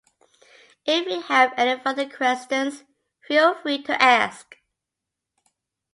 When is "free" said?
3.61-3.83